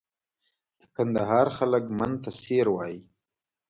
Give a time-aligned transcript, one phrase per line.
[0.79, 3.01] د کندهار خلک من ته سېر وایي.